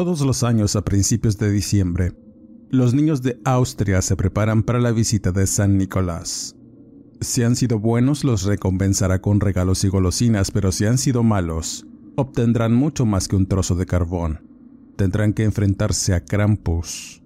[0.00, 2.14] Todos los años a principios de diciembre,
[2.70, 6.56] los niños de Austria se preparan para la visita de San Nicolás.
[7.20, 11.86] Si han sido buenos, los recompensará con regalos y golosinas, pero si han sido malos,
[12.16, 14.40] obtendrán mucho más que un trozo de carbón.
[14.96, 17.22] Tendrán que enfrentarse a Krampus,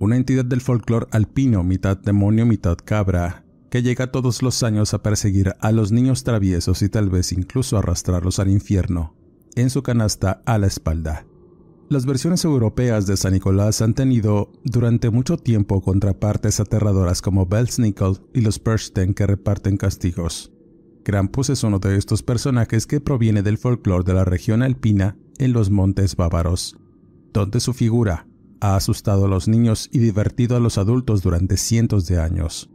[0.00, 5.02] una entidad del folclore alpino, mitad demonio, mitad cabra, que llega todos los años a
[5.04, 9.14] perseguir a los niños traviesos y tal vez incluso arrastrarlos al infierno,
[9.54, 11.24] en su canasta a la espalda.
[11.90, 18.18] Las versiones europeas de San Nicolás han tenido durante mucho tiempo contrapartes aterradoras como Belsnickel
[18.32, 20.52] y los Persten que reparten castigos.
[21.02, 25.52] Krampus es uno de estos personajes que proviene del folclore de la región alpina en
[25.52, 26.76] los montes bávaros,
[27.32, 28.28] donde su figura
[28.60, 32.70] ha asustado a los niños y divertido a los adultos durante cientos de años.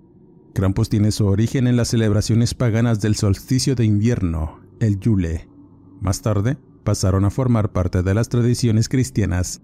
[0.53, 5.47] Krampus tiene su origen en las celebraciones paganas del solsticio de invierno, el Yule.
[6.01, 9.61] Más tarde, pasaron a formar parte de las tradiciones cristianas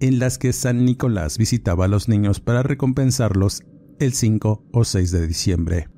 [0.00, 3.62] en las que San Nicolás visitaba a los niños para recompensarlos
[3.98, 5.88] el 5 o 6 de diciembre.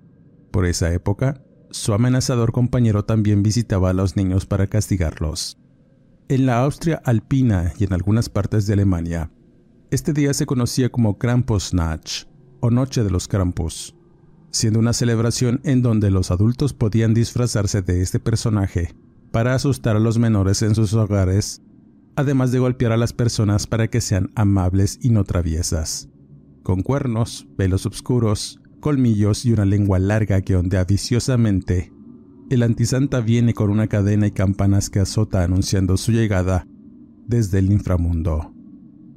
[0.52, 5.58] Por esa época, su amenazador compañero también visitaba a los niños para castigarlos.
[6.28, 9.32] En la Austria alpina y en algunas partes de Alemania,
[9.91, 12.28] este día se conocía como Krampusnacht
[12.60, 13.97] o Noche de los Krampus,
[14.50, 18.94] siendo una celebración en donde los adultos podían disfrazarse de este personaje
[19.31, 21.62] para asustar a los menores en sus hogares,
[22.16, 26.09] además de golpear a las personas para que sean amables y no traviesas.
[26.62, 31.92] Con cuernos, pelos oscuros, colmillos y una lengua larga que ondea viciosamente,
[32.48, 36.66] el antisanta viene con una cadena y campanas que azota anunciando su llegada
[37.26, 38.53] desde el inframundo.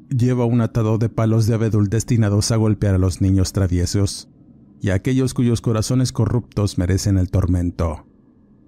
[0.09, 4.30] Lleva un atado de palos de abedul destinados a golpear a los niños traviesos
[4.81, 8.08] y a aquellos cuyos corazones corruptos merecen el tormento.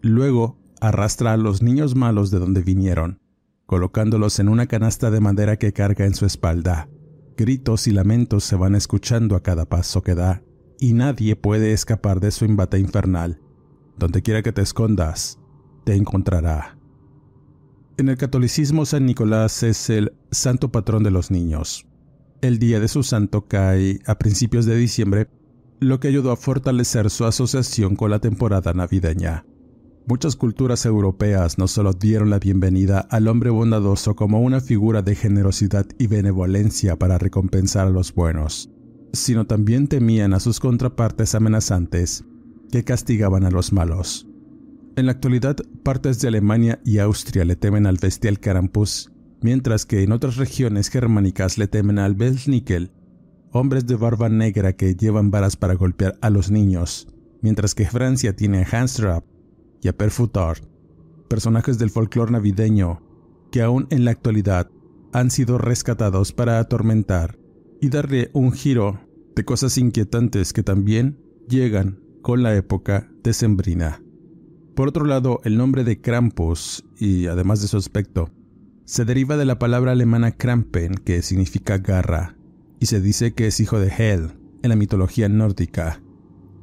[0.01, 3.21] Luego arrastra a los niños malos de donde vinieron,
[3.67, 6.89] colocándolos en una canasta de madera que carga en su espalda.
[7.37, 10.43] Gritos y lamentos se van escuchando a cada paso que da,
[10.79, 13.39] y nadie puede escapar de su embate infernal.
[13.97, 15.39] Donde quiera que te escondas,
[15.85, 16.77] te encontrará.
[17.97, 21.85] En el catolicismo San Nicolás es el santo patrón de los niños.
[22.41, 25.27] El día de su santo cae a principios de diciembre,
[25.79, 29.45] lo que ayudó a fortalecer su asociación con la temporada navideña.
[30.07, 35.15] Muchas culturas europeas no solo dieron la bienvenida al hombre bondadoso como una figura de
[35.15, 38.69] generosidad y benevolencia para recompensar a los buenos,
[39.13, 42.25] sino también temían a sus contrapartes amenazantes
[42.71, 44.27] que castigaban a los malos.
[44.95, 49.11] En la actualidad, partes de Alemania y Austria le temen al bestial Krampus,
[49.41, 52.91] mientras que en otras regiones germánicas le temen al Belsnickel,
[53.51, 57.07] hombres de barba negra que llevan varas para golpear a los niños,
[57.41, 58.65] mientras que Francia tiene a
[59.81, 60.61] y a Perfutar,
[61.27, 63.01] personajes del folclore navideño
[63.51, 64.69] que aún en la actualidad
[65.13, 67.37] han sido rescatados para atormentar
[67.81, 69.01] y darle un giro
[69.35, 74.01] de cosas inquietantes que también llegan con la época decembrina.
[74.75, 78.29] Por otro lado, el nombre de Krampus, y además de su aspecto,
[78.85, 82.37] se deriva de la palabra alemana Krampen, que significa garra,
[82.79, 84.31] y se dice que es hijo de Hel
[84.63, 86.01] en la mitología nórdica,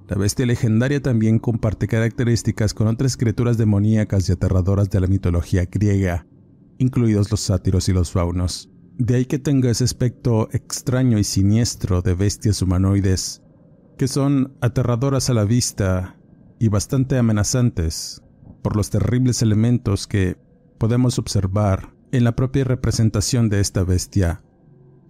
[0.09, 5.67] la bestia legendaria también comparte características con otras criaturas demoníacas y aterradoras de la mitología
[5.71, 6.27] griega,
[6.79, 8.71] incluidos los sátiros y los faunos.
[8.97, 13.43] De ahí que tenga ese aspecto extraño y siniestro de bestias humanoides,
[13.99, 16.17] que son aterradoras a la vista
[16.59, 18.23] y bastante amenazantes
[18.63, 20.39] por los terribles elementos que
[20.79, 24.43] podemos observar en la propia representación de esta bestia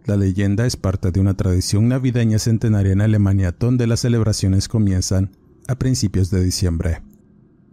[0.08, 5.31] la leyenda es parte de una tradición navideña centenaria en Alemania donde las celebraciones comienzan
[5.69, 7.02] a principios de diciembre.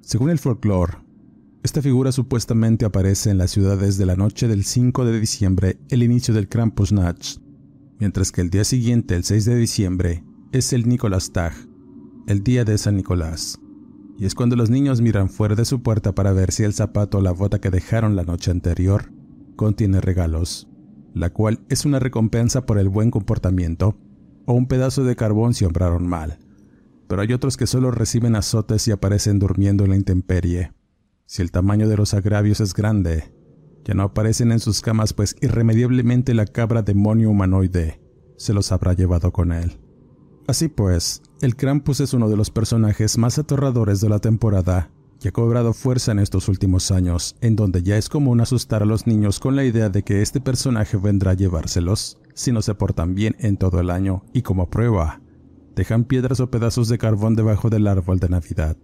[0.02, 0.98] Según el folclore,
[1.64, 6.04] esta figura supuestamente aparece en las ciudades de la noche del 5 de diciembre, el
[6.04, 7.40] inicio del Krampusnacht,
[8.00, 11.54] mientras que el día siguiente, el 6 de diciembre, es el Nicolastag,
[12.28, 13.60] el día de San Nicolás.
[14.18, 17.18] y es cuando los niños miran fuera de su puerta para ver si el zapato
[17.18, 19.12] o la bota que dejaron la noche anterior
[19.56, 20.70] contiene regalos,
[21.16, 23.98] la cual es una recompensa por el buen comportamiento
[24.46, 26.38] o un pedazo de carbón si obraron mal.
[27.08, 30.74] Pero hay otros que solo reciben azotes y aparecen durmiendo en la intemperie.
[31.26, 33.34] Si el tamaño de los agravios es grande,
[33.86, 38.02] ya no aparecen en sus camas pues irremediablemente la cabra demonio humanoide
[38.38, 39.80] se los habrá llevado con él.
[40.48, 44.92] Así pues, el Krampus es uno de los personajes más aterradores de la temporada
[45.26, 48.86] y ha cobrado fuerza en estos últimos años, en donde ya es común asustar a
[48.86, 52.76] los niños con la idea de que este personaje vendrá a llevárselos si no se
[52.76, 55.22] portan bien en todo el año y como prueba,
[55.76, 58.78] dejan piedras o pedazos de carbón debajo del árbol de Navidad.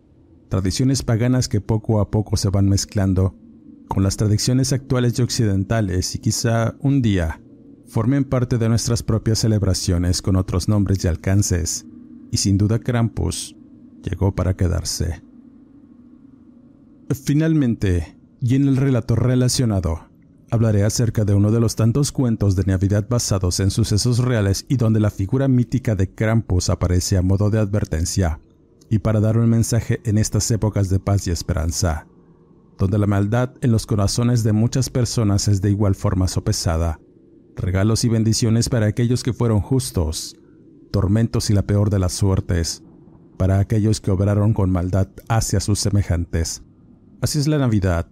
[0.49, 3.35] Tradiciones paganas que poco a poco se van mezclando
[3.87, 7.39] con las tradiciones actuales y occidentales y quizá un día
[7.85, 11.85] formen parte de nuestras propias celebraciones con otros nombres y alcances,
[12.31, 13.55] y sin duda Krampus
[14.01, 15.21] llegó para quedarse.
[17.13, 20.07] Finalmente, y en el relato relacionado,
[20.49, 24.77] hablaré acerca de uno de los tantos cuentos de Navidad basados en sucesos reales y
[24.77, 28.39] donde la figura mítica de Krampus aparece a modo de advertencia,
[28.89, 32.07] y para dar un mensaje en estas épocas de paz y esperanza,
[32.77, 36.99] donde la maldad en los corazones de muchas personas es de igual forma sopesada
[37.55, 40.37] regalos y bendiciones para aquellos que fueron justos,
[40.91, 42.83] tormentos y la peor de las suertes,
[43.37, 46.63] para aquellos que obraron con maldad hacia sus semejantes.
[47.21, 48.07] Así es la Navidad,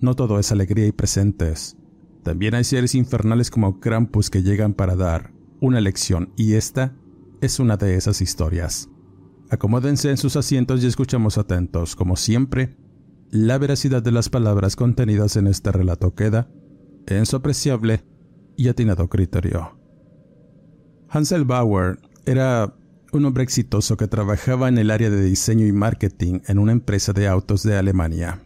[0.00, 1.76] no todo es alegría y presentes.
[2.22, 6.94] También hay seres infernales como Krampus que llegan para dar una lección y esta
[7.40, 8.88] es una de esas historias.
[9.50, 12.76] Acomódense en sus asientos y escuchamos atentos, como siempre,
[13.30, 16.48] la veracidad de las palabras contenidas en este relato queda
[17.08, 18.04] en su apreciable
[18.56, 19.76] y atinado criterio.
[21.08, 22.72] Hansel Bauer era
[23.10, 27.12] un hombre exitoso que trabajaba en el área de diseño y marketing en una empresa
[27.12, 28.43] de autos de Alemania.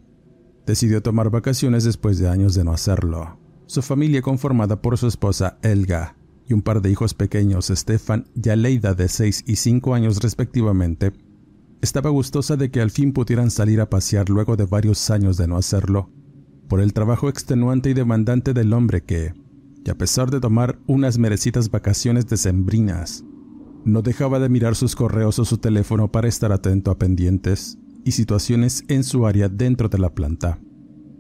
[0.68, 3.38] Decidió tomar vacaciones después de años de no hacerlo.
[3.64, 6.14] Su familia, conformada por su esposa Elga
[6.46, 11.14] y un par de hijos pequeños, Stefan y Aleida, de 6 y 5 años respectivamente,
[11.80, 15.48] estaba gustosa de que al fin pudieran salir a pasear luego de varios años de
[15.48, 16.10] no hacerlo,
[16.68, 19.32] por el trabajo extenuante y demandante del hombre que,
[19.86, 23.24] y a pesar de tomar unas merecidas vacaciones decembrinas,
[23.86, 28.12] no dejaba de mirar sus correos o su teléfono para estar atento a pendientes y
[28.12, 30.60] situaciones en su área dentro de la planta.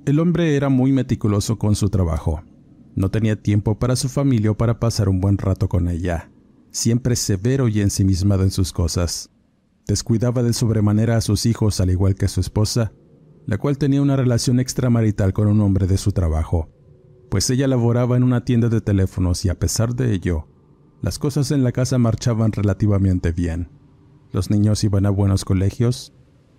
[0.06, 2.42] El hombre era muy meticuloso con su trabajo.
[2.94, 6.30] No tenía tiempo para su familia o para pasar un buen rato con ella.
[6.70, 9.30] Siempre severo y ensimismado en sus cosas.
[9.86, 12.92] Descuidaba de sobremanera a sus hijos al igual que a su esposa,
[13.46, 16.68] la cual tenía una relación extramarital con un hombre de su trabajo
[17.28, 20.46] pues ella laboraba en una tienda de teléfonos y a pesar de ello,
[21.02, 23.68] las cosas en la casa marchaban relativamente bien.
[24.32, 26.14] Los niños iban a buenos colegios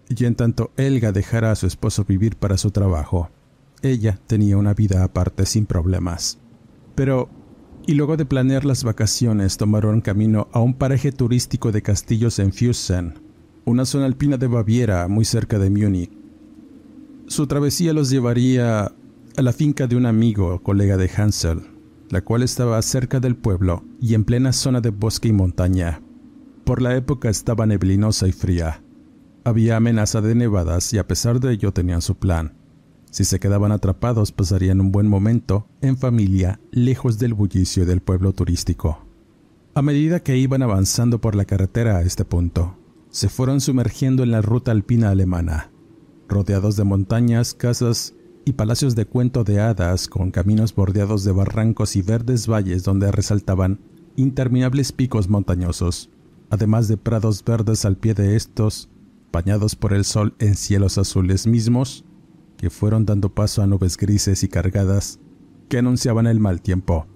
[0.09, 3.29] y en tanto Elga dejara a su esposo vivir para su trabajo,
[3.81, 6.39] ella tenía una vida aparte sin problemas.
[6.95, 7.29] Pero,
[7.85, 12.51] y luego de planear las vacaciones, tomaron camino a un paraje turístico de castillos en
[12.51, 13.13] Füssen,
[13.65, 16.11] una zona alpina de Baviera muy cerca de Múnich.
[17.27, 18.91] Su travesía los llevaría
[19.37, 21.61] a la finca de un amigo colega de Hansel,
[22.09, 26.01] la cual estaba cerca del pueblo y en plena zona de bosque y montaña.
[26.65, 28.81] Por la época estaba neblinosa y fría.
[29.43, 32.53] Había amenaza de nevadas y a pesar de ello tenían su plan.
[33.11, 38.33] Si se quedaban atrapados pasarían un buen momento en familia lejos del bullicio del pueblo
[38.33, 39.05] turístico.
[39.73, 42.77] A medida que iban avanzando por la carretera a este punto,
[43.09, 45.71] se fueron sumergiendo en la ruta alpina alemana,
[46.27, 48.13] rodeados de montañas, casas
[48.45, 53.11] y palacios de cuento de hadas con caminos bordeados de barrancos y verdes valles donde
[53.11, 53.79] resaltaban
[54.15, 56.09] interminables picos montañosos,
[56.49, 58.89] además de prados verdes al pie de estos,
[59.31, 62.05] bañados por el sol en cielos azules mismos,
[62.57, 65.19] que fueron dando paso a nubes grises y cargadas
[65.69, 67.07] que anunciaban el mal tiempo.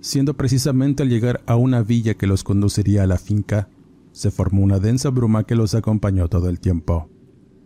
[0.00, 3.68] Siendo precisamente al llegar a una villa que los conduciría a la finca,
[4.12, 7.10] se formó una densa bruma que los acompañó todo el tiempo,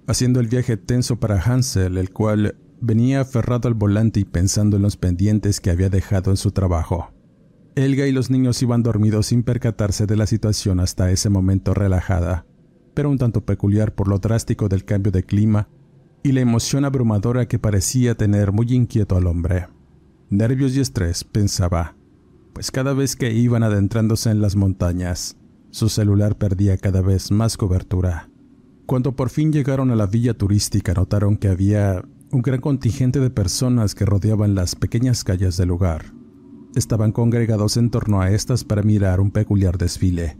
[0.06, 4.82] haciendo el viaje tenso para Hansel, el cual Venía aferrado al volante y pensando en
[4.82, 7.12] los pendientes que había dejado en su trabajo.
[7.74, 12.46] Elga y los niños iban dormidos sin percatarse de la situación hasta ese momento relajada,
[13.00, 15.68] pero un tanto peculiar por lo drástico del cambio de clima
[16.22, 19.68] y la emoción abrumadora que parecía tener muy inquieto al hombre.
[20.28, 21.96] Nervios y estrés, pensaba,
[22.52, 25.38] pues cada vez que iban adentrándose en las montañas,
[25.70, 28.28] su celular perdía cada vez más cobertura.
[28.84, 33.30] Cuando por fin llegaron a la villa turística notaron que había un gran contingente de
[33.30, 36.12] personas que rodeaban las pequeñas calles del lugar.
[36.74, 40.36] Estaban congregados en torno a estas para mirar un peculiar desfile.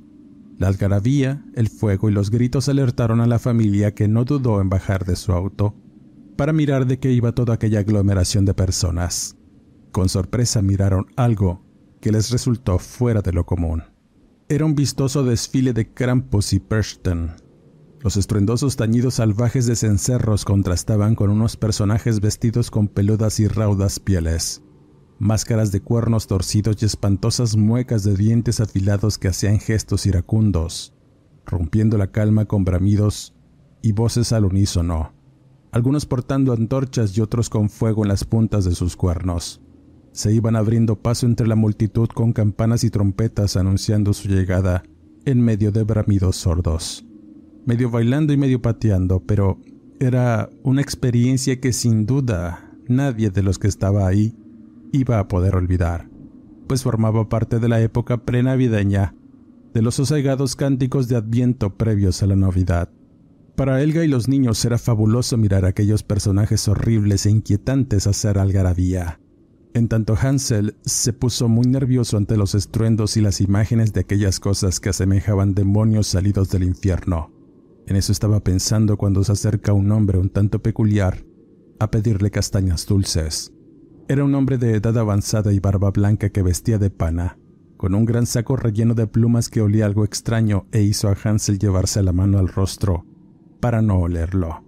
[0.60, 4.68] La algarabía, el fuego y los gritos alertaron a la familia que no dudó en
[4.68, 5.74] bajar de su auto
[6.36, 9.38] para mirar de qué iba toda aquella aglomeración de personas.
[9.90, 11.64] Con sorpresa miraron algo
[12.02, 13.84] que les resultó fuera de lo común.
[14.50, 17.30] Era un vistoso desfile de Krampus y Perchten.
[18.00, 23.98] Los estruendosos tañidos salvajes de cencerros contrastaban con unos personajes vestidos con peludas y raudas
[23.98, 24.62] pieles,
[25.20, 30.94] máscaras de cuernos torcidos y espantosas muecas de dientes afilados que hacían gestos iracundos,
[31.44, 33.34] rompiendo la calma con bramidos
[33.82, 35.12] y voces al unísono,
[35.72, 39.60] algunos portando antorchas y otros con fuego en las puntas de sus cuernos.
[40.12, 44.82] Se iban abriendo paso entre la multitud con campanas y trompetas anunciando su llegada
[45.26, 47.04] en medio de bramidos sordos.
[47.66, 49.58] Medio bailando y medio pateando, pero
[50.00, 54.34] era una experiencia que sin duda nadie de los que estaba ahí
[54.92, 56.08] iba a poder olvidar,
[56.66, 59.14] pues formaba parte de la época prenavideña,
[59.74, 62.90] de los sosegados cánticos de adviento previos a la Navidad.
[63.56, 68.38] Para Elga y los niños era fabuloso mirar a aquellos personajes horribles e inquietantes hacer
[68.38, 69.20] algarabía.
[69.74, 74.40] En tanto Hansel se puso muy nervioso ante los estruendos y las imágenes de aquellas
[74.40, 77.30] cosas que asemejaban demonios salidos del infierno.
[77.86, 81.24] En eso estaba pensando cuando se acerca un hombre un tanto peculiar
[81.78, 83.52] a pedirle castañas dulces.
[84.10, 87.38] Era un hombre de edad avanzada y barba blanca que vestía de pana,
[87.76, 91.60] con un gran saco relleno de plumas que olía algo extraño e hizo a Hansel
[91.60, 93.06] llevarse la mano al rostro
[93.60, 94.64] para no olerlo,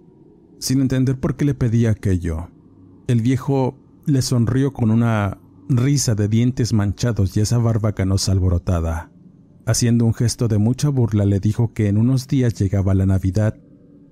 [0.59, 2.51] sin entender por qué le pedía aquello.
[3.07, 9.11] El viejo le sonrió con una risa de dientes manchados y esa barba canosa alborotada.
[9.65, 13.59] Haciendo un gesto de mucha burla le dijo que en unos días llegaba la Navidad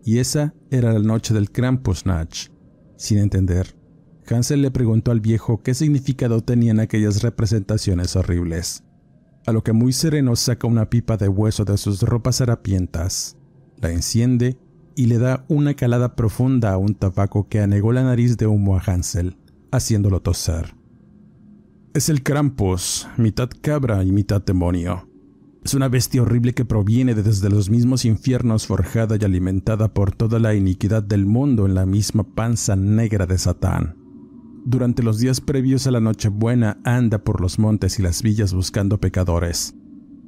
[0.03, 2.51] y esa era la noche del Krampusnacht.
[2.97, 3.80] Sin entender,
[4.29, 8.83] Hansel le preguntó al viejo qué significado tenían aquellas representaciones horribles.
[9.45, 13.37] A lo que muy sereno saca una pipa de hueso de sus ropas harapientas,
[13.77, 14.57] la enciende
[14.95, 18.77] y le da una calada profunda a un tabaco que anegó la nariz de humo
[18.77, 19.37] a Hansel
[19.71, 20.75] haciéndolo toser.
[21.93, 25.07] Es el Krampus, mitad cabra y mitad demonio.
[25.63, 30.11] Es una bestia horrible que proviene de desde los mismos infiernos forjada y alimentada por
[30.11, 34.00] toda la iniquidad del mundo en la misma panza negra de Satán.
[34.63, 38.99] Durante los días previos a la Nochebuena anda por los montes y las villas buscando
[38.99, 39.75] pecadores.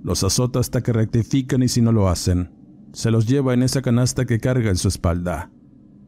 [0.04, 2.52] Los azota hasta que rectifican y si no lo hacen,
[2.94, 5.52] se los lleva en esa canasta que carga en su espalda.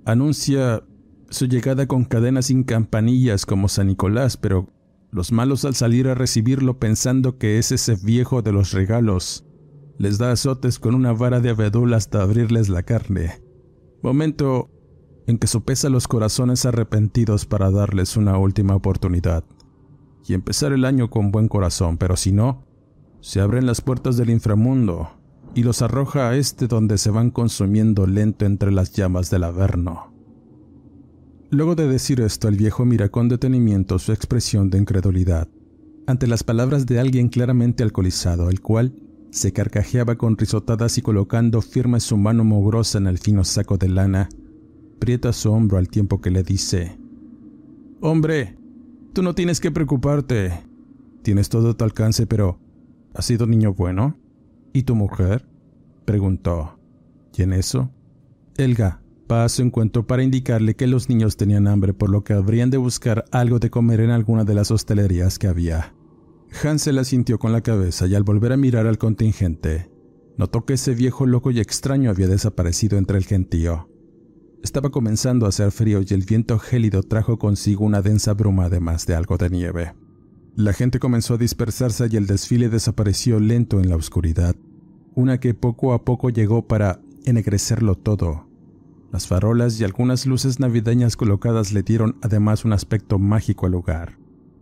[0.06, 0.84] Anuncia
[1.30, 4.74] su llegada con cadenas sin campanillas como San Nicolás, pero
[5.12, 9.46] los malos al salir a recibirlo pensando que es ese viejo de los regalos,
[9.98, 13.42] les da azotes con una vara de abedul hasta abrirles la carne.
[14.02, 14.70] Momento
[15.28, 19.44] en que sopesa los corazones arrepentidos para darles una última oportunidad
[20.28, 22.64] y empezar el año con buen corazón, pero si no,
[23.22, 25.10] se abren las puertas del inframundo
[25.54, 30.14] y los arroja a este donde se van consumiendo lento entre las llamas del Averno.
[31.50, 35.48] Luego de decir esto, el viejo mira con detenimiento su expresión de incredulidad
[36.08, 38.94] ante las palabras de alguien claramente alcoholizado, el cual
[39.32, 43.90] se carcajeaba con risotadas y colocando firme su mano mugrosa en el fino saco de
[43.90, 44.30] lana,
[45.00, 46.98] prieta su hombro al tiempo que le dice,
[48.02, 48.58] Hombre,
[49.14, 50.52] tú no tienes que preocuparte.
[51.24, 52.60] Tienes todo tu alcance, pero
[53.14, 54.18] ¿has sido niño bueno?
[54.74, 55.46] ¿Y tu mujer?
[56.06, 56.78] preguntó.
[57.36, 57.90] ¿Y en eso?
[58.58, 62.34] Elga, va a su encuentro para indicarle que los niños tenían hambre por lo que
[62.34, 65.94] habrían de buscar algo de comer en alguna de las hostelerías que había.
[66.64, 69.90] Hansel asintió con la cabeza y al volver a mirar al contingente,
[70.38, 73.90] notó que ese viejo loco y extraño había desaparecido entre el gentío.
[74.66, 79.06] Estaba comenzando a hacer frío y el viento gélido trajo consigo una densa bruma además
[79.06, 79.94] de algo de nieve.
[80.56, 84.56] La gente comenzó a dispersarse y el desfile desapareció lento en la oscuridad,
[85.14, 88.48] una que poco a poco llegó para ennegrecerlo todo,
[89.12, 94.18] las farolas y algunas luces navideñas colocadas le dieron además un aspecto mágico al lugar.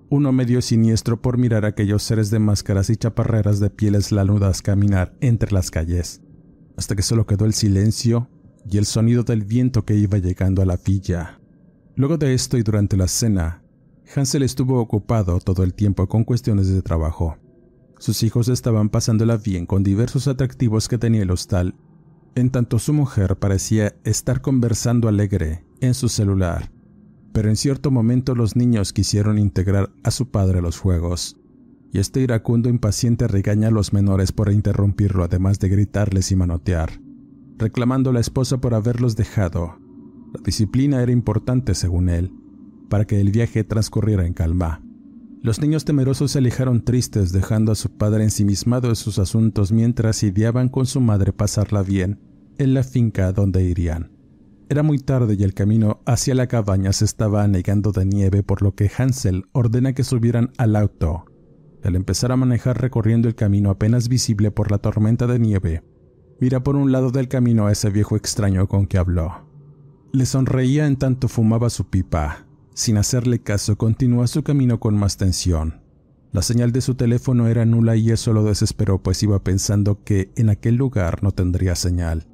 [0.10, 4.62] Uno medio siniestro por mirar a aquellos seres de máscaras y chaparreras de pieles lanudas
[4.62, 6.22] caminar entre las calles,
[6.76, 8.28] hasta que solo quedó el silencio
[8.70, 11.40] y el sonido del viento que iba llegando a la villa.
[11.96, 13.64] Luego de esto y durante la cena,
[14.16, 17.38] Hansel estuvo ocupado todo el tiempo con cuestiones de trabajo.
[18.00, 21.76] Sus hijos estaban pasándola bien con diversos atractivos que tenía el hostal
[22.36, 26.72] en tanto su mujer parecía estar conversando alegre en su celular,
[27.32, 31.38] pero en cierto momento los niños quisieron integrar a su padre a los juegos,
[31.92, 37.00] y este iracundo impaciente regaña a los menores por interrumpirlo además de gritarles y manotear,
[37.58, 39.78] reclamando a la esposa por haberlos dejado.
[40.34, 42.32] La disciplina era importante según él,
[42.90, 44.84] para que el viaje transcurriera en calma.
[45.42, 50.24] Los niños temerosos se alejaron tristes, dejando a su padre ensimismado en sus asuntos mientras
[50.24, 52.20] ideaban con su madre pasarla bien
[52.58, 54.12] en la finca donde irían.
[54.70, 58.62] Era muy tarde y el camino hacia la cabaña se estaba anegando de nieve, por
[58.62, 61.26] lo que Hansel ordena que subieran al auto.
[61.84, 65.84] Al empezar a manejar recorriendo el camino apenas visible por la tormenta de nieve,
[66.40, 69.46] mira por un lado del camino a ese viejo extraño con que habló.
[70.12, 72.46] Le sonreía en tanto fumaba su pipa.
[72.74, 75.82] Sin hacerle caso, continuó su camino con más tensión.
[76.32, 80.32] La señal de su teléfono era nula y eso lo desesperó, pues iba pensando que
[80.36, 82.28] en aquel lugar no tendría señal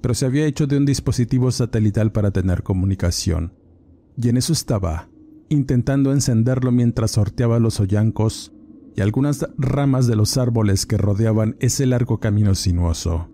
[0.00, 3.52] pero se había hecho de un dispositivo satelital para tener comunicación.
[4.16, 5.08] Y en eso estaba,
[5.48, 8.52] intentando encenderlo mientras sorteaba los hoyancos
[8.96, 13.28] y algunas ramas de los árboles que rodeaban ese largo camino sinuoso.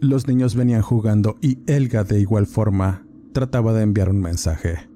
[0.00, 3.04] Los niños venían jugando y Elga de igual forma
[3.34, 4.88] trataba de enviar un mensaje.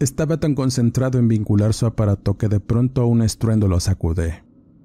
[0.00, 4.44] Estaba tan concentrado en vincular su aparato que de pronto un estruendo lo sacude,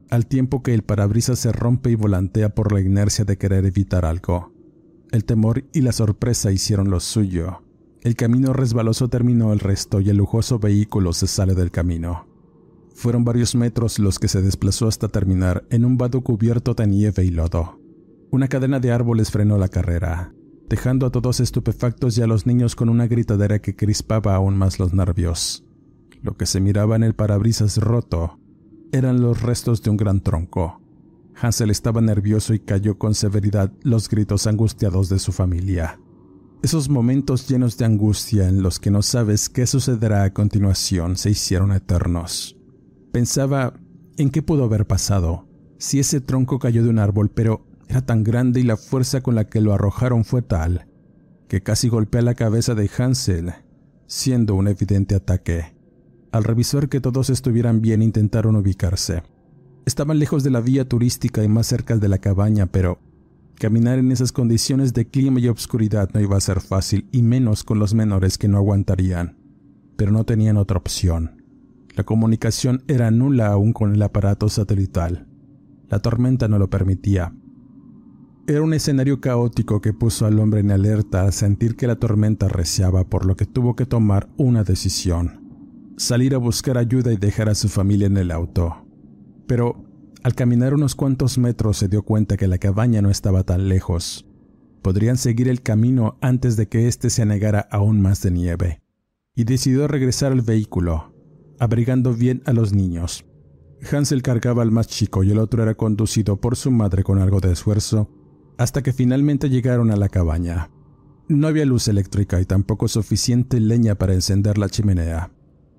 [0.10, 4.06] al tiempo que el parabrisas se rompe y volantea por la inercia de querer evitar
[4.06, 4.54] algo.
[5.12, 7.62] El temor y la sorpresa hicieron lo suyo.
[8.02, 12.28] El camino resbaloso terminó el resto y el lujoso vehículo se sale del camino.
[12.94, 17.26] Fueron varios metros los que se desplazó hasta terminar en un vado cubierto de nieve
[17.26, 17.79] y lodo.
[18.32, 20.34] Una cadena de árboles frenó la carrera,
[20.70, 24.80] dejando a todos estupefactos y a los niños con una gritadera que crispaba aún más
[24.80, 25.66] los nervios.
[26.22, 28.40] Lo que se miraba en el parabrisas roto
[28.92, 30.82] eran los restos de un gran tronco,
[31.42, 36.00] Hansel estaba nervioso y cayó con severidad los gritos angustiados de su familia.
[36.62, 41.30] Esos momentos llenos de angustia en los que no sabes qué sucederá a continuación se
[41.30, 42.58] hicieron eternos.
[43.14, 43.74] Pensaba
[44.18, 48.24] en qué pudo haber pasado, si ese tronco cayó de un árbol, pero era tan
[48.24, 50.86] grande y la fuerza con la que lo arrojaron fue tal,
[51.48, 53.52] que casi golpea la cabeza de Hansel,
[54.06, 55.74] siendo un evidente ataque.
[56.32, 59.24] Al revisar que todos estuvieran bien intentaron ubicarse.
[59.88, 63.00] Estaban lejos de la vía turística y más cerca de la cabaña, pero
[63.56, 67.64] caminar en esas condiciones de clima y obscuridad no iba a ser fácil, y menos
[67.64, 69.36] con los menores que no aguantarían.
[69.98, 71.42] Pero no tenían otra opción.
[71.96, 75.28] La comunicación era nula aún con el aparato satelital.
[75.90, 77.34] La tormenta no lo permitía.
[78.50, 82.50] Era un escenario caótico que puso al hombre en alerta al sentir que la tormenta
[82.50, 85.94] reciaba, por lo que tuvo que tomar una decisión.
[85.96, 88.90] Salir a buscar ayuda y dejar a su familia en el auto
[89.50, 89.84] pero
[90.22, 94.28] al caminar unos cuantos metros se dio cuenta que la cabaña no estaba tan lejos.
[94.84, 98.84] Podrían seguir el camino antes de que éste se anegara aún más de nieve,
[99.36, 101.16] y decidió regresar al vehículo,
[101.58, 103.26] abrigando bien a los niños.
[103.92, 107.40] Hansel cargaba al más chico y el otro era conducido por su madre con algo
[107.40, 108.12] de esfuerzo,
[108.60, 110.70] hasta que finalmente llegaron a la cabaña.
[111.30, 115.32] No había luz eléctrica y tampoco suficiente leña para encender la chimenea,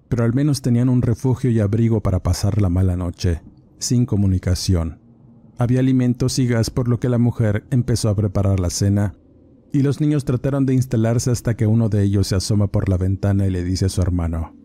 [0.08, 3.42] pero al menos tenían un refugio y abrigo para pasar la mala noche
[3.78, 4.98] sin comunicación.
[5.58, 9.14] Había alimentos y gas por lo que la mujer empezó a preparar la cena
[9.74, 12.96] y los niños trataron de instalarse hasta que uno de ellos se asoma por la
[12.96, 14.56] ventana y le dice a su hermano,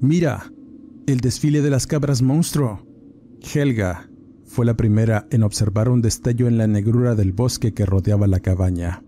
[0.00, 0.50] Mira,
[1.06, 2.86] el desfile de las cabras monstruo.
[3.54, 4.08] Helga
[4.54, 8.38] fue la primera en observar un destello en la negrura del bosque que rodeaba la
[8.38, 9.02] cabaña.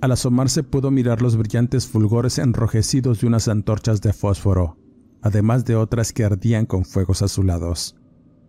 [0.00, 4.78] Al asomarse pudo mirar los brillantes fulgores enrojecidos de unas antorchas de fósforo,
[5.20, 7.96] además de otras que ardían con fuegos azulados.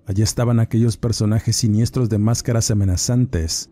[0.05, 3.71] Allí estaban aquellos personajes siniestros de máscaras amenazantes,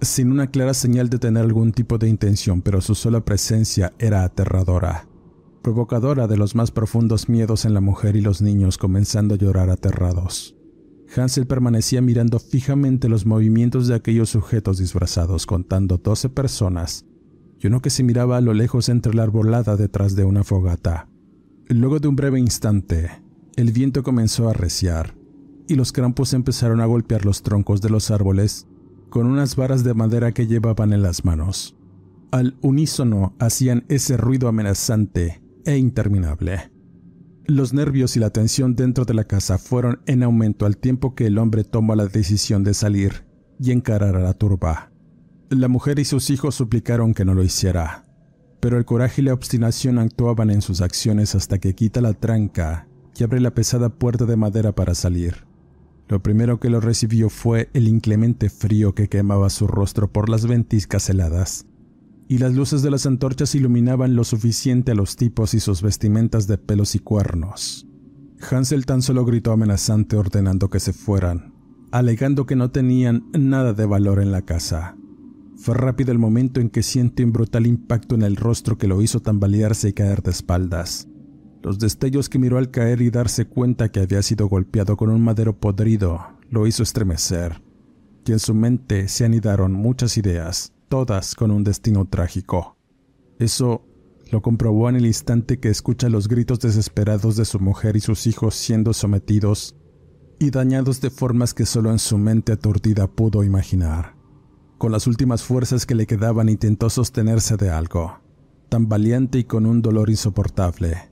[0.00, 4.22] sin una clara señal de tener algún tipo de intención, pero su sola presencia era
[4.22, 5.08] aterradora,
[5.62, 9.68] provocadora de los más profundos miedos en la mujer y los niños comenzando a llorar
[9.68, 10.54] aterrados.
[11.16, 17.06] Hansel permanecía mirando fijamente los movimientos de aquellos sujetos disfrazados, contando doce personas,
[17.60, 21.08] y uno que se miraba a lo lejos entre la arbolada detrás de una fogata.
[21.68, 23.10] Luego de un breve instante,
[23.56, 25.14] el viento comenzó a arreciar,
[25.68, 28.66] y los campos empezaron a golpear los troncos de los árboles
[29.08, 31.76] con unas varas de madera que llevaban en las manos.
[32.32, 36.73] Al unísono hacían ese ruido amenazante e interminable.
[37.46, 41.26] Los nervios y la tensión dentro de la casa fueron en aumento al tiempo que
[41.26, 43.26] el hombre tomó la decisión de salir
[43.60, 44.90] y encarar a la turba.
[45.50, 48.06] La mujer y sus hijos suplicaron que no lo hiciera,
[48.60, 52.88] pero el coraje y la obstinación actuaban en sus acciones hasta que quita la tranca
[53.14, 55.44] y abre la pesada puerta de madera para salir.
[56.08, 60.46] Lo primero que lo recibió fue el inclemente frío que quemaba su rostro por las
[60.46, 61.66] ventiscas heladas,
[62.28, 66.46] y las luces de las antorchas iluminaban lo suficiente a los tipos y sus vestimentas
[66.46, 67.86] de pelos y cuernos.
[68.50, 71.54] Hansel tan solo gritó amenazante ordenando que se fueran,
[71.92, 74.96] alegando que no tenían nada de valor en la casa.
[75.56, 79.00] Fue rápido el momento en que siente un brutal impacto en el rostro que lo
[79.00, 81.08] hizo tambalearse y caer de espaldas.
[81.62, 85.22] Los destellos que miró al caer y darse cuenta que había sido golpeado con un
[85.22, 87.62] madero podrido lo hizo estremecer,
[88.26, 92.76] y en su mente se anidaron muchas ideas, todas con un destino trágico.
[93.40, 93.84] Eso
[94.30, 98.28] lo comprobó en el instante que escucha los gritos desesperados de su mujer y sus
[98.28, 99.74] hijos siendo sometidos
[100.38, 104.14] y dañados de formas que solo en su mente aturdida pudo imaginar.
[104.78, 108.20] Con las últimas fuerzas que le quedaban intentó sostenerse de algo,
[108.68, 111.10] tan valiente y con un dolor insoportable.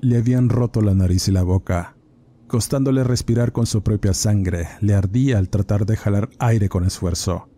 [0.00, 1.98] Le habían roto la nariz y la boca,
[2.46, 7.50] costándole respirar con su propia sangre, le ardía al tratar de jalar aire con esfuerzo.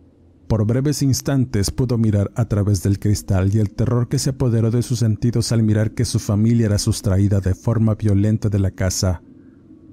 [0.51, 4.69] Por breves instantes pudo mirar a través del cristal y el terror que se apoderó
[4.69, 8.71] de sus sentidos al mirar que su familia era sustraída de forma violenta de la
[8.71, 9.21] casa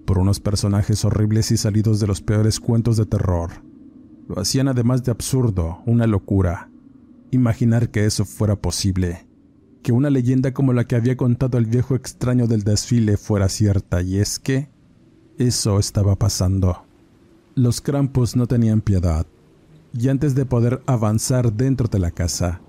[0.04, 3.52] por unos personajes horribles y salidos de los peores cuentos de terror.
[4.26, 6.72] Lo hacían además de absurdo, una locura.
[7.30, 9.28] Imaginar que eso fuera posible.
[9.84, 14.02] Que una leyenda como la que había contado el viejo extraño del desfile fuera cierta,
[14.02, 14.70] y es que
[15.38, 16.84] eso estaba pasando.
[17.54, 19.24] Los Krampus no tenían piedad
[19.92, 22.60] y antes de poder avanzar dentro de la casa,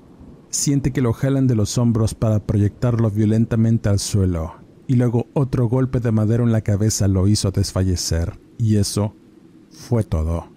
[0.50, 4.56] siente que lo jalan de los hombros para proyectarlo violentamente al suelo,
[4.88, 9.16] y luego otro golpe de madera en la cabeza lo hizo desfallecer, y eso
[9.70, 10.48] fue todo.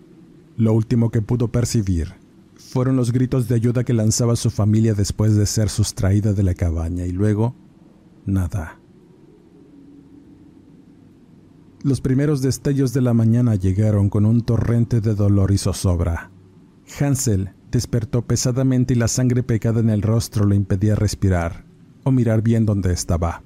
[0.57, 2.15] Lo último que pudo percibir
[2.55, 6.55] fueron los gritos de ayuda que lanzaba su familia después de ser sustraída de la
[6.55, 7.55] cabaña, y luego
[8.25, 8.79] nada.
[11.83, 16.31] Los primeros destellos de la mañana llegaron con un torrente de dolor y zozobra.
[17.01, 21.65] Hansel despertó pesadamente y la sangre pegada en el rostro le impedía respirar
[22.05, 23.43] o mirar bien dónde estaba.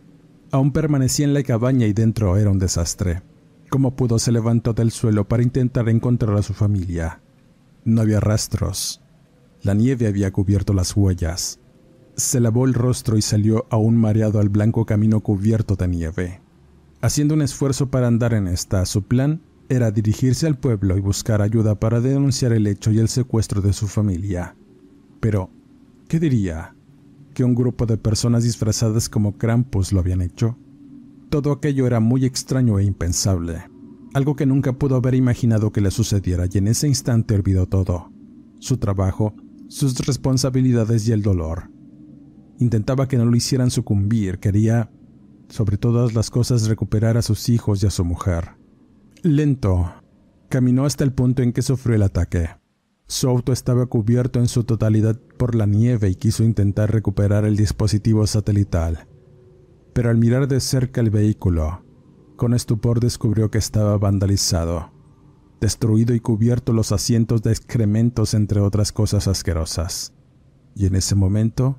[0.51, 3.23] Aún permanecía en la cabaña y dentro era un desastre.
[3.69, 7.21] Como pudo se levantó del suelo para intentar encontrar a su familia.
[7.85, 9.03] No había rastros.
[9.63, 11.61] La nieve había cubierto las huellas.
[12.17, 16.41] Se lavó el rostro y salió aún mareado al blanco camino cubierto de nieve.
[17.01, 21.43] Haciendo un esfuerzo para andar en esta, su plan era dirigirse al pueblo y buscar
[21.43, 24.57] ayuda para denunciar el hecho y el secuestro de su familia.
[25.21, 25.51] Pero,
[26.09, 26.75] ¿qué diría?
[27.35, 30.59] ¿Que un grupo de personas disfrazadas como Krampus lo habían hecho?
[31.31, 33.65] Todo aquello era muy extraño e impensable,
[34.15, 38.13] algo que nunca pudo haber imaginado que le sucediera y en ese instante olvidó todo,
[38.61, 39.35] su trabajo,
[39.69, 41.71] sus responsabilidades y el dolor.
[42.59, 44.91] Intentaba que no lo hicieran sucumbir, quería,
[45.49, 48.56] sobre todas las cosas, recuperar a sus hijos y a su mujer.
[49.23, 49.93] Lento.
[50.49, 52.51] Caminó hasta el punto en que sufrió el ataque.
[53.09, 57.57] Su auto estaba cubierto en su totalidad por la nieve y quiso intentar recuperar el
[57.57, 59.09] dispositivo satelital.
[59.93, 61.83] Pero al mirar de cerca el vehículo,
[62.37, 64.93] con estupor descubrió que estaba vandalizado,
[65.61, 70.13] destruido y cubierto los asientos de excrementos entre otras cosas asquerosas.
[70.75, 71.79] Y en ese momento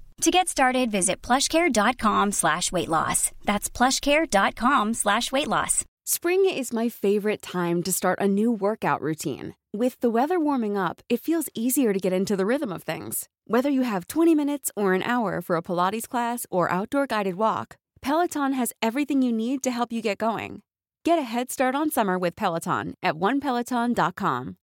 [0.21, 3.31] To get started, visit plushcare.com slash weight loss.
[3.43, 5.83] That's plushcare.com slash weight loss.
[6.05, 9.55] Spring is my favorite time to start a new workout routine.
[9.73, 13.29] With the weather warming up, it feels easier to get into the rhythm of things.
[13.45, 17.33] Whether you have 20 minutes or an hour for a Pilates class or outdoor guided
[17.33, 20.61] walk, Peloton has everything you need to help you get going.
[21.03, 24.57] Get a head start on summer with Peloton at onepeloton.com.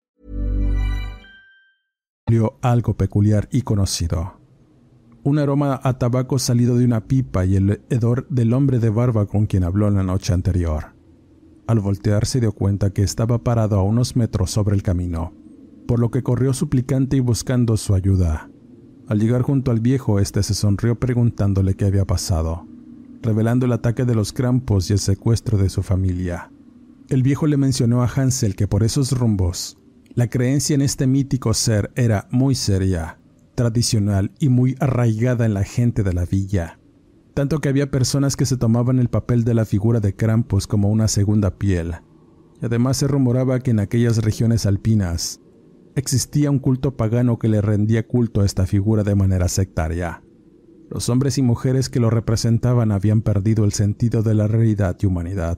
[2.62, 4.45] Algo peculiar y conocido.
[5.26, 9.26] Un aroma a tabaco salido de una pipa y el hedor del hombre de barba
[9.26, 10.94] con quien habló la noche anterior.
[11.66, 15.34] Al voltear se dio cuenta que estaba parado a unos metros sobre el camino,
[15.88, 18.52] por lo que corrió suplicante y buscando su ayuda.
[19.08, 22.68] Al llegar junto al viejo, este se sonrió preguntándole qué había pasado,
[23.24, 26.52] revelando el ataque de los crampos y el secuestro de su familia.
[27.10, 29.80] El viejo le mencionó a Hansel que por esos rumbos,
[30.14, 33.18] la creencia en este mítico ser era muy seria
[33.56, 36.80] tradicional y muy arraigada en la gente de la villa,
[37.34, 40.90] tanto que había personas que se tomaban el papel de la figura de Krampus como
[40.90, 41.96] una segunda piel,
[42.62, 45.42] y además se rumoraba que en aquellas regiones alpinas
[45.96, 50.22] existía un culto pagano que le rendía culto a esta figura de manera sectaria.
[50.90, 55.06] Los hombres y mujeres que lo representaban habían perdido el sentido de la realidad y
[55.06, 55.58] humanidad,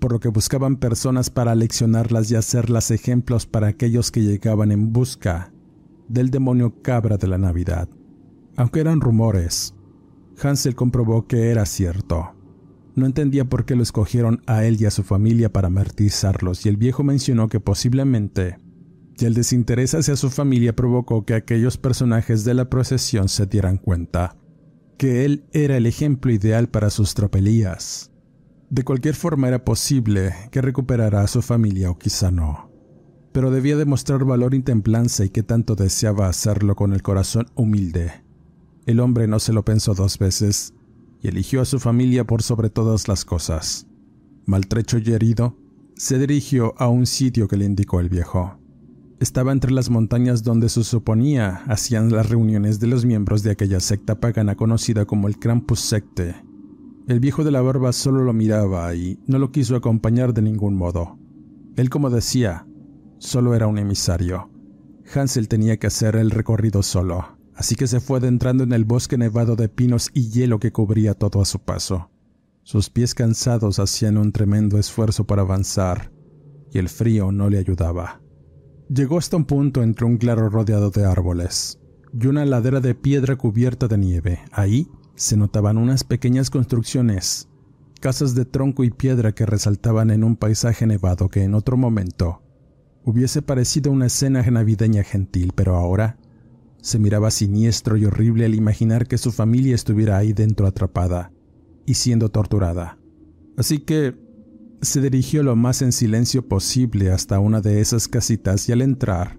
[0.00, 4.92] por lo que buscaban personas para leccionarlas y hacerlas ejemplos para aquellos que llegaban en
[4.92, 5.52] busca
[6.08, 7.88] del demonio cabra de la Navidad.
[8.56, 9.74] Aunque eran rumores,
[10.42, 12.32] Hansel comprobó que era cierto.
[12.94, 16.68] No entendía por qué lo escogieron a él y a su familia para martirizarlos, y
[16.68, 18.58] el viejo mencionó que posiblemente
[19.24, 24.36] el desinterés hacia su familia provocó que aquellos personajes de la procesión se dieran cuenta
[24.98, 28.10] que él era el ejemplo ideal para sus tropelías.
[28.70, 32.70] De cualquier forma era posible que recuperara a su familia o quizá no,
[33.36, 38.24] pero debía demostrar valor y templanza y que tanto deseaba hacerlo con el corazón humilde.
[38.86, 40.72] El hombre no se lo pensó dos veces
[41.20, 43.86] y eligió a su familia por sobre todas las cosas.
[44.46, 45.54] Maltrecho y herido,
[45.96, 48.58] se dirigió a un sitio que le indicó el viejo.
[49.20, 53.80] Estaba entre las montañas donde se suponía hacían las reuniones de los miembros de aquella
[53.80, 56.36] secta pagana conocida como el Krampus Secte.
[57.06, 60.74] El viejo de la barba solo lo miraba y no lo quiso acompañar de ningún
[60.74, 61.18] modo.
[61.76, 62.65] Él, como decía,
[63.26, 64.50] solo era un emisario.
[65.14, 69.16] Hansel tenía que hacer el recorrido solo así que se fue adentrando en el bosque
[69.18, 72.10] nevado de pinos y hielo que cubría todo a su paso.
[72.62, 76.12] Sus pies cansados hacían un tremendo esfuerzo para avanzar,
[76.70, 78.20] y el frío no le ayudaba.
[78.88, 81.80] Llegó hasta un punto entre un claro rodeado de árboles
[82.12, 84.40] y una ladera de piedra cubierta de nieve.
[84.52, 87.48] Ahí se notaban unas pequeñas construcciones,
[88.00, 92.42] casas de tronco y piedra que resaltaban en un paisaje nevado que en otro momento
[93.06, 96.18] hubiese parecido una escena navideña gentil, pero ahora
[96.82, 101.32] se miraba siniestro y horrible al imaginar que su familia estuviera ahí dentro atrapada
[101.86, 102.98] y siendo torturada.
[103.56, 104.16] Así que
[104.82, 109.38] se dirigió lo más en silencio posible hasta una de esas casitas y al entrar,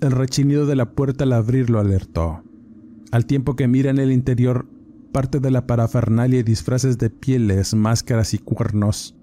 [0.00, 2.42] el rechinido de la puerta al abrirlo alertó.
[3.12, 4.68] Al tiempo que mira en el interior
[5.12, 9.16] parte de la parafernalia y disfraces de pieles, máscaras y cuernos,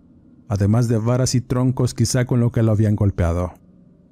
[0.47, 3.53] además de varas y troncos quizá con lo que lo habían golpeado.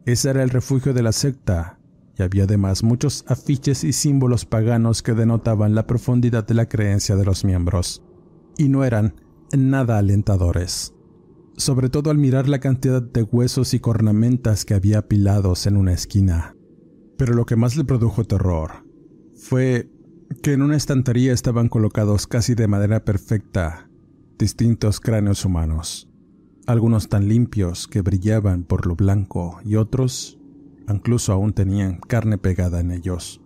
[0.06, 1.80] Ese era el refugio de la secta,
[2.18, 7.16] y había además muchos afiches y símbolos paganos que denotaban la profundidad de la creencia
[7.16, 8.04] de los miembros,
[8.58, 9.16] y no eran
[9.56, 10.94] nada alentadores,
[11.56, 15.94] sobre todo al mirar la cantidad de huesos y cornamentas que había apilados en una
[15.94, 16.56] esquina.
[17.18, 18.84] Pero lo que más le produjo terror
[19.36, 19.92] fue
[20.42, 23.90] que en una estantería estaban colocados casi de manera perfecta
[24.40, 26.11] distintos cráneos humanos,
[26.68, 30.38] algunos tan limpios que brillaban por lo blanco y otros
[30.90, 33.42] incluso aún tenían carne pegada en ellos.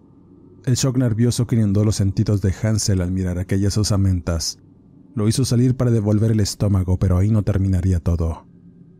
[0.65, 4.59] El shock nervioso que inundó los sentidos de Hansel al mirar aquellas osamentas
[5.13, 8.47] lo hizo salir para devolver el estómago, pero ahí no terminaría todo.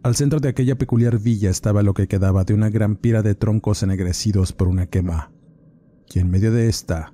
[0.01, 3.36] Al centro de aquella peculiar villa estaba lo que quedaba de una gran pira de
[3.36, 5.32] troncos ennegrecidos por una quema,
[6.13, 7.13] y en medio de esta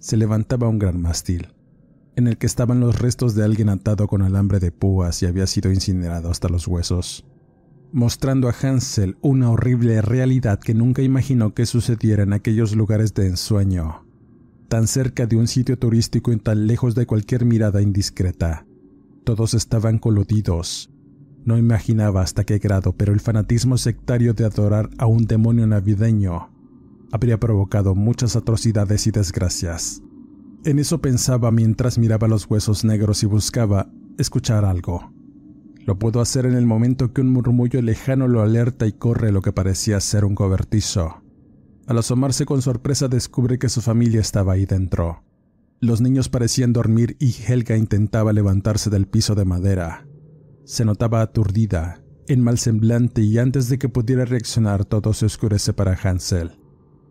[0.00, 1.48] se levantaba un gran mástil,
[2.18, 5.46] en el que estaban los restos de alguien atado con alambre de púas y había
[5.46, 7.24] sido incinerado hasta los huesos
[7.92, 13.26] mostrando a Hansel una horrible realidad que nunca imaginó que sucediera en aquellos lugares de
[13.26, 14.04] ensueño,
[14.68, 18.66] tan cerca de un sitio turístico y tan lejos de cualquier mirada indiscreta.
[19.24, 20.90] Todos estaban coludidos.
[21.44, 26.50] No imaginaba hasta qué grado, pero el fanatismo sectario de adorar a un demonio navideño
[27.10, 30.02] habría provocado muchas atrocidades y desgracias.
[30.68, 35.14] En eso pensaba mientras miraba los huesos negros y buscaba escuchar algo.
[35.86, 39.40] Lo pudo hacer en el momento que un murmullo lejano lo alerta y corre lo
[39.40, 41.22] que parecía ser un cobertizo.
[41.86, 45.22] Al asomarse con sorpresa descubre que su familia estaba ahí dentro.
[45.80, 50.06] Los niños parecían dormir y Helga intentaba levantarse del piso de madera.
[50.66, 55.72] Se notaba aturdida, en mal semblante y antes de que pudiera reaccionar todo se oscurece
[55.72, 56.60] para Hansel.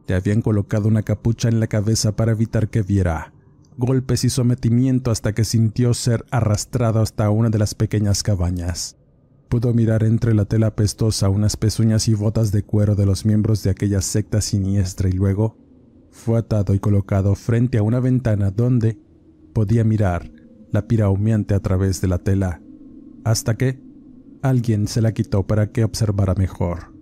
[0.08, 3.34] Le habían colocado una capucha en la cabeza para evitar que viera,
[3.78, 8.98] golpes y sometimiento hasta que sintió ser arrastrado hasta una de las pequeñas cabañas.
[9.50, 13.64] Pudo mirar entre la tela pestosa unas pezuñas y botas de cuero de los miembros
[13.64, 15.58] de aquella secta siniestra y luego
[16.10, 19.00] fue atado y colocado frente a una ventana donde
[19.54, 20.32] podía mirar
[20.72, 22.62] la pira humeante a través de la tela,
[23.24, 23.80] hasta que
[24.42, 26.94] alguien se la quitó para que observara mejor.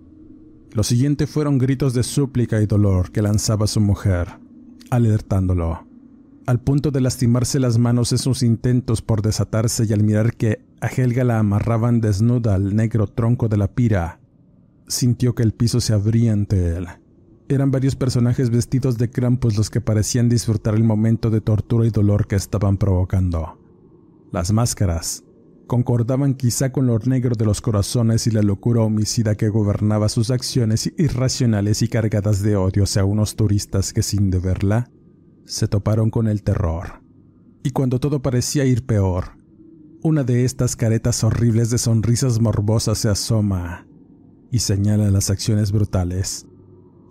[0.71, 4.27] Lo siguiente fueron gritos de súplica y dolor que lanzaba su mujer,
[4.91, 5.94] alertándolo
[6.45, 10.63] al punto de lastimarse las manos en sus intentos por desatarse y al mirar que
[10.79, 14.19] a Helga la amarraban desnuda al negro tronco de la pira,
[14.87, 16.87] sintió que el piso se abría ante él.
[17.47, 21.91] Eran varios personajes vestidos de Krampus los que parecían disfrutar el momento de tortura y
[21.91, 23.59] dolor que estaban provocando.
[24.31, 25.23] Las máscaras
[25.67, 30.29] concordaban quizá con lo negro de los corazones y la locura homicida que gobernaba sus
[30.29, 34.89] acciones irracionales y cargadas de odio hacia unos turistas que sin deberla
[35.45, 37.01] se toparon con el terror.
[37.63, 39.37] Y cuando todo parecía ir peor,
[40.03, 43.87] una de estas caretas horribles de sonrisas morbosas se asoma
[44.51, 46.45] y señala las acciones brutales.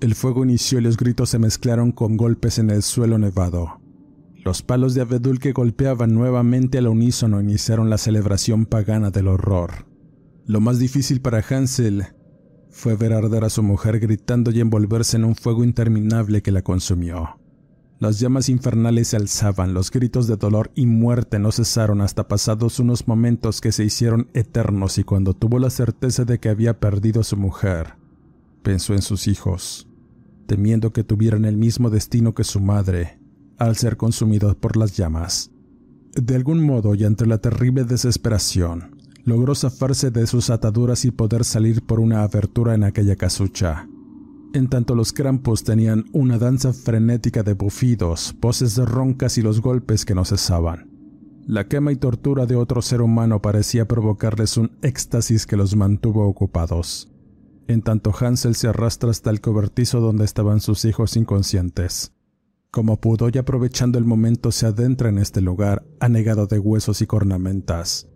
[0.01, 3.81] El fuego inició y los gritos se mezclaron con golpes en el suelo nevado.
[4.45, 9.87] Los palos de abedul que golpeaban nuevamente al unísono iniciaron la celebración pagana del horror.
[10.47, 12.05] Lo más difícil para Hansel
[12.71, 16.63] fue ver arder a su mujer gritando y envolverse en un fuego interminable que la
[16.63, 17.41] consumió.
[18.01, 22.81] Las llamas infernales se alzaban, los gritos de dolor y muerte no cesaron hasta pasados
[22.81, 27.21] unos momentos que se hicieron eternos y cuando tuvo la certeza de que había perdido
[27.21, 27.95] a su mujer,
[28.63, 29.87] pensó en sus hijos,
[30.47, 33.21] temiendo que tuvieran el mismo destino que su madre,
[33.59, 35.53] al ser consumidos por las llamas.
[36.15, 41.45] De algún modo y ante la terrible desesperación, logró zafarse de sus ataduras y poder
[41.45, 43.89] salir por una abertura en aquella casucha.
[44.55, 50.05] En tanto los crampos tenían una danza frenética de bufidos, voces roncas y los golpes
[50.05, 50.89] que no cesaban.
[51.45, 56.29] La quema y tortura de otro ser humano parecía provocarles un éxtasis que los mantuvo
[56.29, 57.11] ocupados.
[57.67, 62.13] En tanto Hansel se arrastra hasta el cobertizo donde estaban sus hijos inconscientes.
[62.71, 67.09] Como pudo y aprovechando el momento se adentra en este lugar anegado de huesos y
[67.09, 68.09] cornamentas.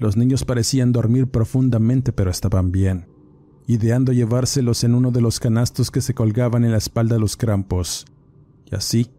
[0.00, 3.06] Los niños parecían dormir profundamente pero estaban bien,
[3.66, 7.36] ideando llevárselos en uno de los canastos que se colgaban en la espalda de los
[7.36, 8.06] crampos,
[8.70, 9.10] y así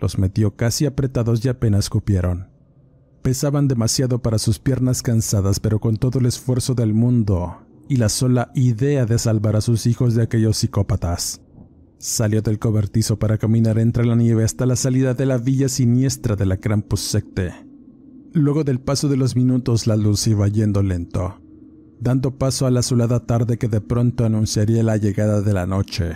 [0.00, 2.48] los metió casi apretados y apenas cupieron.
[3.22, 7.56] Pesaban demasiado para sus piernas cansadas, pero con todo el esfuerzo del mundo
[7.88, 11.40] y la sola idea de salvar a sus hijos de aquellos psicópatas.
[11.98, 16.36] Salió del cobertizo para caminar entre la nieve hasta la salida de la villa siniestra
[16.36, 17.52] de la Krampus Secte.
[18.32, 21.40] Luego del paso de los minutos la luz iba yendo lento,
[22.00, 26.12] dando paso a la azulada tarde que de pronto anunciaría la llegada de la noche.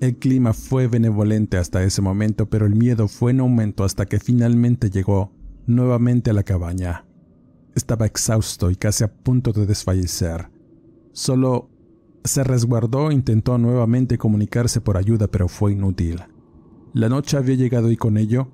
[0.00, 4.20] El clima fue benevolente hasta ese momento, pero el miedo fue en aumento hasta que
[4.20, 5.32] finalmente llegó
[5.66, 7.06] nuevamente a la cabaña.
[7.74, 10.48] Estaba exhausto y casi a punto de desfallecer.
[11.12, 11.70] Solo
[12.24, 16.22] se resguardó e intentó nuevamente comunicarse por ayuda, pero fue inútil.
[16.92, 18.48] La noche había llegado y con ello,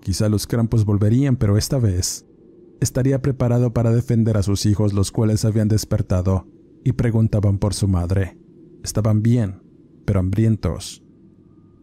[0.00, 2.27] quizá los crampos volverían, pero esta vez
[2.80, 6.46] estaría preparado para defender a sus hijos, los cuales habían despertado
[6.84, 8.38] y preguntaban por su madre.
[8.82, 9.62] Estaban bien,
[10.04, 11.02] pero hambrientos.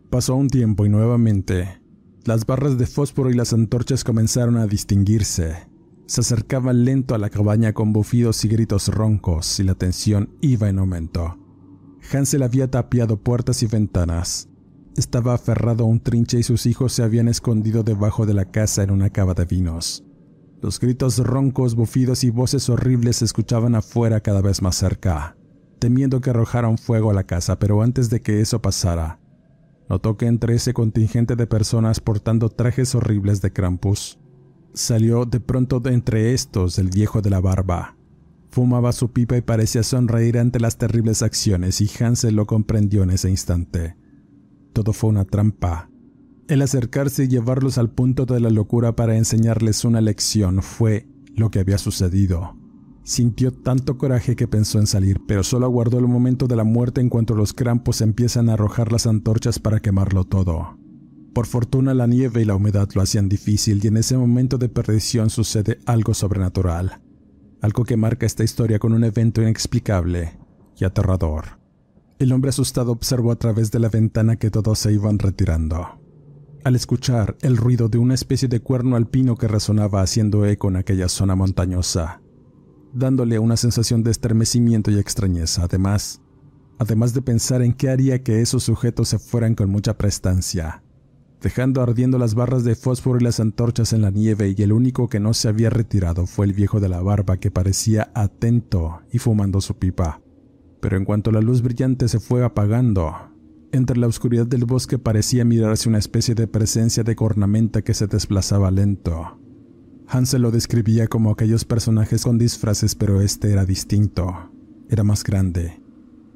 [0.10, 1.86] Pasó un tiempo y nuevamente
[2.26, 5.68] las barras de fósforo y las antorchas comenzaron a distinguirse.
[6.08, 10.68] Se acercaban lento a la cabaña con bufidos y gritos roncos y la tensión iba
[10.68, 11.38] en aumento.
[12.12, 14.50] Hansel había tapiado puertas y ventanas.
[14.98, 18.82] Estaba aferrado a un trinche y sus hijos se habían escondido debajo de la casa
[18.82, 20.04] en una cava de vinos.
[20.62, 25.36] Los gritos roncos, bufidos y voces horribles se escuchaban afuera cada vez más cerca,
[25.80, 29.20] temiendo que arrojaran fuego a la casa, pero antes de que eso pasara,
[29.90, 34.20] notó que entre ese contingente de personas portando trajes horribles de Krampus,
[34.74, 37.96] salió de pronto de entre estos el viejo de la barba.
[38.50, 43.10] Fumaba su pipa y parecía sonreír ante las terribles acciones y Hansel lo comprendió en
[43.10, 43.98] ese instante.
[44.72, 45.90] Todo fue una trampa,
[46.48, 51.50] el acercarse y llevarlos al punto de la locura para enseñarles una lección fue lo
[51.50, 52.56] que había sucedido.
[53.04, 57.02] Sintió tanto coraje que pensó en salir, pero solo aguardó el momento de la muerte
[57.02, 60.78] en cuanto los crampos empiezan a arrojar las antorchas para quemarlo todo.
[61.34, 64.70] Por fortuna la nieve y la humedad lo hacían difícil y en ese momento de
[64.70, 67.02] perdición sucede algo sobrenatural,
[67.62, 70.38] algo que marca esta historia con un evento inexplicable
[70.80, 71.60] y aterrador.
[72.18, 76.05] El hombre asustado observó a través de la ventana que todos se iban retirando
[76.66, 80.78] al escuchar el ruido de una especie de cuerno alpino que resonaba haciendo eco en
[80.78, 82.22] aquella zona montañosa,
[82.92, 85.66] dándole una sensación de estremecimiento y extrañeza.
[85.66, 86.22] Además,
[86.80, 90.82] además de pensar en qué haría que esos sujetos se fueran con mucha prestancia,
[91.40, 95.08] dejando ardiendo las barras de fósforo y las antorchas en la nieve y el único
[95.08, 99.20] que no se había retirado fue el viejo de la barba que parecía atento y
[99.20, 100.20] fumando su pipa.
[100.80, 103.35] Pero en cuanto la luz brillante se fue apagando,
[103.76, 108.08] entre la oscuridad del bosque parecía mirarse una especie de presencia de cornamenta que se
[108.08, 109.40] desplazaba lento.
[110.08, 114.52] Hansel lo describía como aquellos personajes con disfraces, pero este era distinto.
[114.90, 115.82] Era más grande,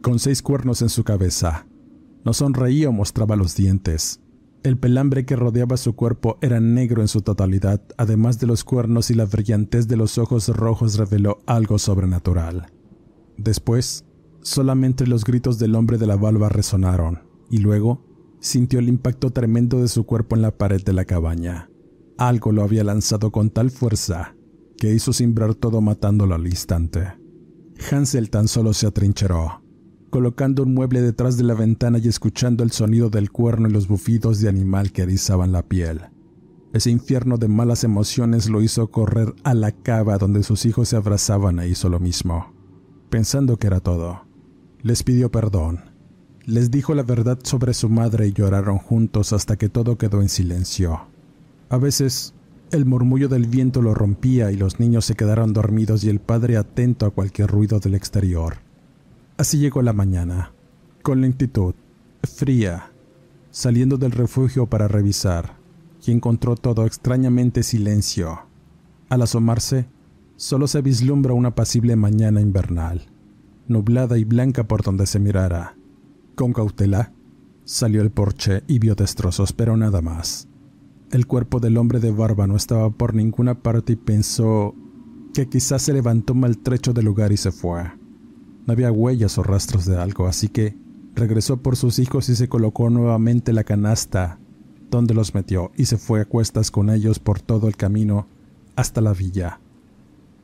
[0.01, 1.67] con seis cuernos en su cabeza.
[2.25, 4.19] No sonreía o mostraba los dientes.
[4.63, 9.09] El pelambre que rodeaba su cuerpo era negro en su totalidad, además de los cuernos
[9.11, 12.71] y la brillantez de los ojos rojos reveló algo sobrenatural.
[13.37, 14.03] Después,
[14.41, 18.05] solamente los gritos del hombre de la balba resonaron y luego
[18.39, 21.69] sintió el impacto tremendo de su cuerpo en la pared de la cabaña.
[22.17, 24.35] Algo lo había lanzado con tal fuerza
[24.77, 27.13] que hizo cimbrar todo matándolo al instante.
[27.91, 29.61] Hansel tan solo se atrincheró,
[30.09, 33.87] colocando un mueble detrás de la ventana y escuchando el sonido del cuerno y los
[33.87, 36.01] bufidos de animal que erizaban la piel.
[36.71, 40.95] Ese infierno de malas emociones lo hizo correr a la cava donde sus hijos se
[40.95, 42.53] abrazaban e hizo lo mismo,
[43.09, 44.21] pensando que era todo.
[44.81, 45.88] Les pidió perdón,
[46.49, 50.29] les dijo la verdad sobre su madre y lloraron juntos hasta que todo quedó en
[50.29, 51.01] silencio.
[51.69, 52.33] A veces,
[52.71, 56.57] el murmullo del viento lo rompía y los niños se quedaron dormidos y el padre
[56.57, 58.57] atento a cualquier ruido del exterior.
[59.37, 60.51] Así llegó la mañana,
[61.03, 61.75] con lentitud,
[62.23, 62.91] fría,
[63.51, 65.57] saliendo del refugio para revisar,
[66.05, 68.39] y encontró todo extrañamente silencio.
[69.09, 69.87] Al asomarse,
[70.35, 73.07] solo se vislumbra una apacible mañana invernal,
[73.67, 75.78] nublada y blanca por donde se mirara.
[76.39, 77.11] Con cautela,
[77.65, 80.47] salió el porche y vio destrozos, pero nada más.
[81.11, 84.73] El cuerpo del hombre de barba no estaba por ninguna parte y pensó
[85.33, 87.83] que quizás se levantó maltrecho del lugar y se fue.
[88.65, 90.77] No había huellas o rastros de algo, así que
[91.13, 94.39] regresó por sus hijos y se colocó nuevamente la canasta,
[94.89, 98.27] donde los metió y se fue a cuestas con ellos por todo el camino
[98.77, 99.59] hasta la villa.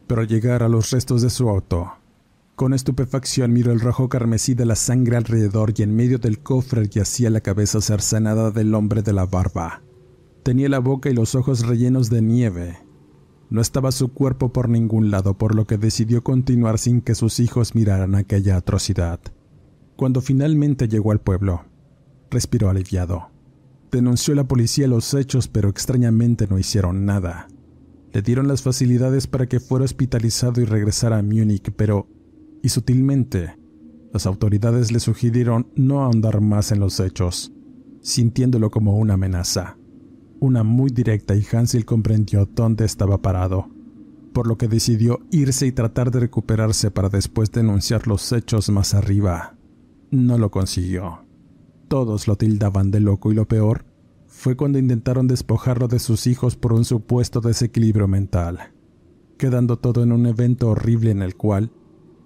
[0.07, 1.93] Pero al llegar a los restos de su auto,
[2.55, 6.87] con estupefacción miró el rojo carmesí de la sangre alrededor y en medio del cofre
[6.87, 9.81] yacía la cabeza cercenada del hombre de la barba.
[10.43, 12.77] Tenía la boca y los ojos rellenos de nieve.
[13.49, 17.39] No estaba su cuerpo por ningún lado, por lo que decidió continuar sin que sus
[17.39, 19.19] hijos miraran aquella atrocidad.
[19.97, 21.65] Cuando finalmente llegó al pueblo,
[22.31, 23.29] respiró aliviado.
[23.91, 27.47] Denunció a la policía los hechos, pero extrañamente no hicieron nada.
[28.13, 32.07] Le dieron las facilidades para que fuera hospitalizado y regresara a Múnich, pero,
[32.65, 33.55] y sutilmente,
[34.11, 37.53] las autoridades le sugirieron no ahondar más en los hechos,
[38.01, 39.77] sintiéndolo como una amenaza.
[40.39, 43.69] Una muy directa y Hansel comprendió dónde estaba parado,
[44.33, 48.95] por lo que decidió irse y tratar de recuperarse para después denunciar los hechos más
[48.95, 49.55] arriba
[50.09, 51.19] no lo consiguió.
[51.87, 53.85] Todos lo tildaban de loco y lo peor
[54.25, 58.71] fue cuando intentaron despojarlo de sus hijos por un supuesto desequilibrio mental,
[59.37, 61.71] quedando todo en un evento horrible en el cual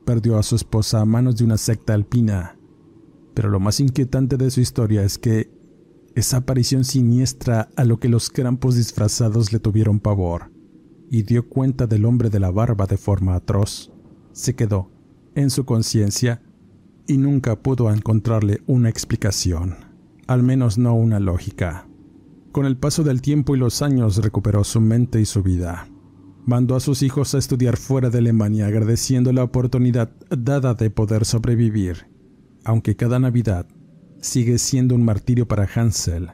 [0.10, 2.57] perdió a su esposa a manos de una secta alpina.
[3.36, 5.51] Pero lo más inquietante de su historia es que
[6.16, 10.51] esa aparición siniestra a lo que los campos disfrazados le tuvieron pavor
[11.12, 13.91] y dio cuenta del hombre de la barba de forma atroz,
[14.32, 14.89] se quedó
[15.36, 16.41] en su conciencia
[17.05, 19.76] y nunca pudo encontrarle una explicación,
[20.26, 21.88] al menos no una lógica.
[22.51, 25.88] Con el paso del tiempo y los años recuperó su mente y su vida.
[26.50, 31.24] Mandó a sus hijos a estudiar fuera de Alemania agradeciendo la oportunidad dada de poder
[31.24, 32.08] sobrevivir,
[32.64, 33.68] aunque cada Navidad
[34.20, 36.32] sigue siendo un martirio para Hansel,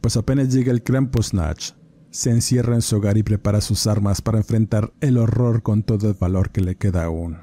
[0.00, 1.76] pues apenas llega el Krampusnacht,
[2.10, 6.08] se encierra en su hogar y prepara sus armas para enfrentar el horror con todo
[6.08, 7.36] el valor que le queda aún.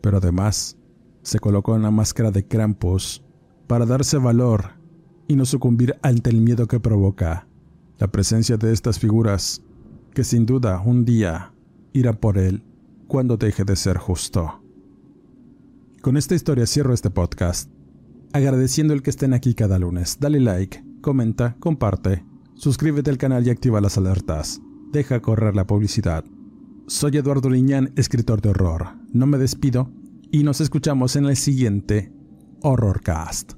[0.00, 0.76] Pero además,
[1.22, 3.22] se colocó en la máscara de Krampus
[3.68, 4.70] para darse valor
[5.28, 7.46] y no sucumbir ante el miedo que provoca
[7.98, 9.62] la presencia de estas figuras
[10.18, 11.52] que sin duda un día
[11.92, 12.64] irá por él
[13.06, 14.64] cuando deje de ser justo.
[16.02, 17.70] Con esta historia cierro este podcast,
[18.32, 20.16] agradeciendo el que estén aquí cada lunes.
[20.18, 22.24] Dale like, comenta, comparte,
[22.56, 24.60] suscríbete al canal y activa las alertas.
[24.90, 26.24] Deja correr la publicidad.
[26.88, 28.96] Soy Eduardo Liñán, escritor de horror.
[29.12, 29.92] No me despido
[30.32, 32.12] y nos escuchamos en el siguiente
[32.62, 33.57] Horrorcast.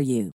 [0.01, 0.40] for you.